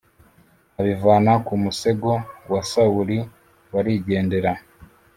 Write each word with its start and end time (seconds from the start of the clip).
abivana 0.79 1.31
ku 1.45 1.53
musego 1.63 2.11
wa 2.51 2.61
Sawuli 2.69 3.17
barigendera 3.71 4.51